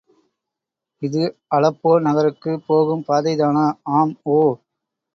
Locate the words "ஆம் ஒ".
3.93-4.41